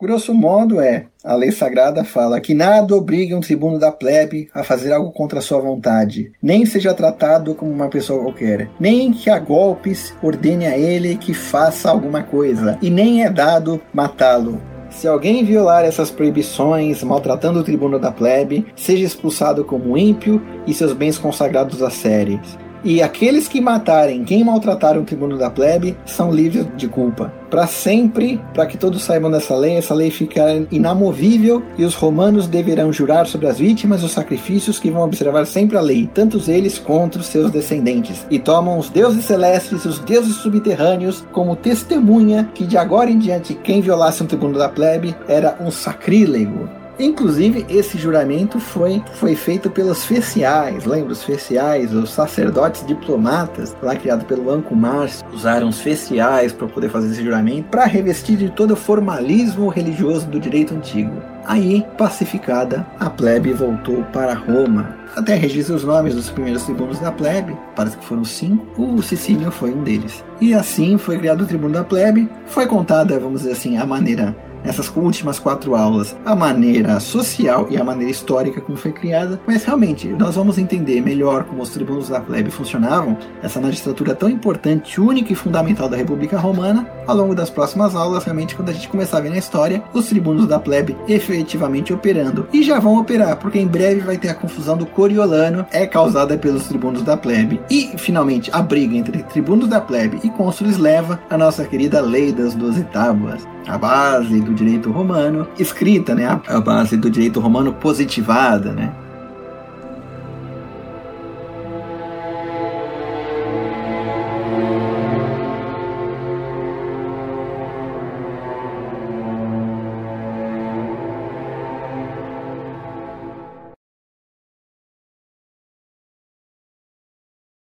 Grosso 0.00 0.32
modo 0.32 0.80
é, 0.80 1.06
a 1.24 1.34
lei 1.34 1.50
sagrada 1.50 2.04
fala 2.04 2.40
que 2.40 2.54
nada 2.54 2.94
obrigue 2.94 3.34
um 3.34 3.40
tribuno 3.40 3.80
da 3.80 3.90
plebe 3.90 4.48
a 4.54 4.62
fazer 4.62 4.92
algo 4.92 5.10
contra 5.10 5.40
sua 5.40 5.58
vontade, 5.58 6.30
nem 6.40 6.64
seja 6.64 6.94
tratado 6.94 7.56
como 7.56 7.72
uma 7.72 7.88
pessoa 7.88 8.22
qualquer, 8.22 8.70
nem 8.78 9.12
que 9.12 9.28
a 9.28 9.40
golpes 9.40 10.14
ordene 10.22 10.66
a 10.66 10.78
ele 10.78 11.16
que 11.16 11.34
faça 11.34 11.90
alguma 11.90 12.22
coisa, 12.22 12.78
e 12.80 12.88
nem 12.88 13.24
é 13.24 13.30
dado 13.30 13.82
matá-lo. 13.92 14.62
Se 14.90 15.08
alguém 15.08 15.44
violar 15.44 15.84
essas 15.84 16.08
proibições, 16.08 17.02
maltratando 17.02 17.58
o 17.58 17.64
tribuno 17.64 17.98
da 17.98 18.12
plebe, 18.12 18.64
seja 18.76 19.04
expulsado 19.04 19.64
como 19.64 19.98
ímpio 19.98 20.40
e 20.68 20.72
seus 20.72 20.92
bens 20.92 21.18
consagrados 21.18 21.82
a 21.82 21.90
séries. 21.90 22.61
E 22.84 23.00
aqueles 23.00 23.46
que 23.46 23.60
matarem 23.60 24.24
quem 24.24 24.42
maltratar 24.42 24.98
o 24.98 25.04
tribuno 25.04 25.38
da 25.38 25.48
plebe 25.48 25.96
são 26.04 26.32
livres 26.32 26.66
de 26.76 26.88
culpa. 26.88 27.32
Para 27.48 27.66
sempre, 27.66 28.40
para 28.54 28.66
que 28.66 28.78
todos 28.78 29.02
saibam 29.02 29.30
dessa 29.30 29.54
lei, 29.54 29.76
essa 29.76 29.94
lei 29.94 30.10
fica 30.10 30.66
inamovível 30.70 31.62
e 31.76 31.84
os 31.84 31.94
romanos 31.94 32.48
deverão 32.48 32.92
jurar 32.92 33.26
sobre 33.26 33.46
as 33.46 33.58
vítimas 33.58 34.02
os 34.02 34.10
sacrifícios 34.10 34.80
que 34.80 34.90
vão 34.90 35.02
observar 35.02 35.46
sempre 35.46 35.76
a 35.76 35.80
lei, 35.80 36.10
tantos 36.12 36.48
eles 36.48 36.78
contra 36.78 37.20
os 37.20 37.26
seus 37.26 37.50
descendentes. 37.50 38.26
E 38.30 38.38
tomam 38.38 38.78
os 38.78 38.88
deuses 38.88 39.24
celestes 39.24 39.84
os 39.84 39.98
deuses 39.98 40.36
subterrâneos 40.36 41.24
como 41.30 41.54
testemunha 41.54 42.50
que 42.54 42.66
de 42.66 42.76
agora 42.76 43.10
em 43.10 43.18
diante 43.18 43.54
quem 43.54 43.80
violasse 43.80 44.22
um 44.22 44.26
tribuno 44.26 44.58
da 44.58 44.68
plebe 44.68 45.14
era 45.28 45.56
um 45.60 45.70
sacrílego. 45.70 46.81
Inclusive, 46.98 47.66
esse 47.68 47.98
juramento 47.98 48.60
foi, 48.60 49.02
foi 49.14 49.34
feito 49.34 49.70
pelos 49.70 50.04
feciais, 50.04 50.84
lembra? 50.84 51.12
Os 51.12 51.22
feciais, 51.22 51.92
os 51.92 52.10
sacerdotes 52.10 52.86
diplomatas, 52.86 53.74
lá 53.82 53.96
criado 53.96 54.24
pelo 54.24 54.50
Anco 54.50 54.74
Márcio, 54.74 55.26
usaram 55.32 55.68
os 55.68 55.80
feciais 55.80 56.52
para 56.52 56.68
poder 56.68 56.90
fazer 56.90 57.10
esse 57.10 57.22
juramento, 57.22 57.68
para 57.68 57.86
revestir 57.86 58.36
de 58.36 58.50
todo 58.50 58.72
o 58.72 58.76
formalismo 58.76 59.68
religioso 59.68 60.26
do 60.26 60.38
direito 60.38 60.74
antigo. 60.74 61.12
Aí, 61.44 61.84
pacificada, 61.98 62.86
a 63.00 63.10
plebe 63.10 63.52
voltou 63.52 64.04
para 64.12 64.34
Roma. 64.34 64.96
Até 65.16 65.34
registra 65.34 65.74
os 65.74 65.84
nomes 65.84 66.14
dos 66.14 66.30
primeiros 66.30 66.62
tribunos 66.62 66.98
da 67.00 67.10
plebe, 67.10 67.56
parece 67.74 67.96
que 67.96 68.04
foram 68.04 68.24
cinco, 68.24 68.82
o 68.82 69.02
Sicílio 69.02 69.50
foi 69.50 69.72
um 69.72 69.82
deles. 69.82 70.24
E 70.40 70.54
assim 70.54 70.96
foi 70.96 71.18
criado 71.18 71.42
o 71.42 71.46
tribuno 71.46 71.74
da 71.74 71.84
plebe, 71.84 72.28
foi 72.46 72.66
contada, 72.66 73.18
vamos 73.18 73.40
dizer 73.42 73.52
assim, 73.52 73.76
a 73.76 73.84
maneira 73.84 74.34
nessas 74.64 74.90
últimas 74.94 75.38
quatro 75.38 75.74
aulas 75.74 76.16
a 76.24 76.34
maneira 76.34 76.98
social 77.00 77.66
e 77.70 77.76
a 77.76 77.84
maneira 77.84 78.10
histórica 78.10 78.60
como 78.60 78.76
foi 78.76 78.92
criada, 78.92 79.40
mas 79.46 79.64
realmente 79.64 80.08
nós 80.08 80.36
vamos 80.36 80.58
entender 80.58 81.00
melhor 81.00 81.44
como 81.44 81.62
os 81.62 81.70
tribunos 81.70 82.08
da 82.08 82.20
plebe 82.20 82.50
funcionavam, 82.50 83.16
essa 83.42 83.60
magistratura 83.60 84.14
tão 84.14 84.28
importante, 84.28 85.00
única 85.00 85.32
e 85.32 85.36
fundamental 85.36 85.88
da 85.88 85.96
República 85.96 86.38
Romana, 86.38 86.86
ao 87.06 87.16
longo 87.16 87.34
das 87.34 87.50
próximas 87.50 87.94
aulas, 87.94 88.24
realmente 88.24 88.54
quando 88.54 88.68
a 88.68 88.72
gente 88.72 88.88
começar 88.88 89.18
a 89.18 89.20
ver 89.20 89.30
na 89.30 89.38
história 89.38 89.82
os 89.92 90.06
tribunos 90.06 90.46
da 90.46 90.58
plebe 90.58 90.96
efetivamente 91.08 91.92
operando. 91.92 92.46
E 92.52 92.62
já 92.62 92.78
vão 92.78 92.98
operar, 92.98 93.36
porque 93.36 93.58
em 93.58 93.66
breve 93.66 94.00
vai 94.00 94.16
ter 94.16 94.28
a 94.28 94.34
confusão 94.34 94.76
do 94.76 94.86
Coriolano, 94.86 95.66
é 95.70 95.86
causada 95.86 96.36
pelos 96.36 96.66
tribunos 96.68 97.02
da 97.02 97.16
plebe. 97.16 97.60
E, 97.70 97.92
finalmente, 97.96 98.50
a 98.52 98.62
briga 98.62 98.96
entre 98.96 99.22
tribunos 99.24 99.68
da 99.68 99.80
plebe 99.80 100.20
e 100.22 100.30
cônsules 100.30 100.78
leva 100.78 101.20
a 101.28 101.36
nossa 101.36 101.64
querida 101.64 102.00
Lei 102.00 102.32
das 102.32 102.54
Doze 102.54 102.84
Tábuas 102.84 103.46
a 103.66 103.78
base 103.78 104.40
do 104.40 104.51
direito 104.52 104.90
romano, 104.90 105.48
escrita, 105.58 106.14
né, 106.14 106.40
a 106.46 106.60
base 106.60 106.96
do 106.96 107.10
direito 107.10 107.40
romano 107.40 107.72
positivada, 107.72 108.72
né, 108.72 108.94